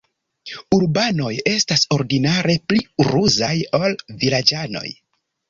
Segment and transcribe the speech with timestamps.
[0.77, 3.53] Urbanoj estas ordinare pli ruzaj,
[3.83, 4.87] ol vilaĝanoj.